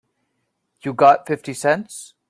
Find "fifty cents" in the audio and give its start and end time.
1.27-2.15